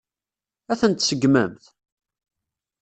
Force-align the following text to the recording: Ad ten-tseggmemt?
Ad 0.71 0.77
ten-tseggmemt? 0.79 1.65